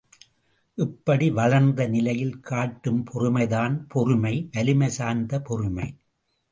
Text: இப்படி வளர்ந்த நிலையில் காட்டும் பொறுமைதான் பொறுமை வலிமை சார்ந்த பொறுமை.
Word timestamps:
இப்படி 0.77 1.31
வளர்ந்த 1.31 1.87
நிலையில் 1.87 2.39
காட்டும் 2.39 3.05
பொறுமைதான் 3.13 3.79
பொறுமை 3.87 4.49
வலிமை 4.51 4.89
சார்ந்த 4.89 5.41
பொறுமை. 5.41 5.87